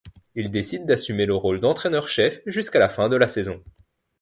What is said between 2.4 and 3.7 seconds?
jusqu'à la fin de la saison.